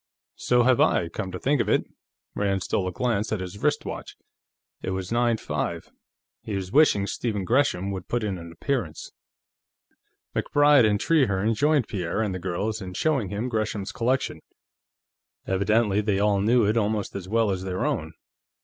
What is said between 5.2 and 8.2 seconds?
five; he was wishing Stephen Gresham would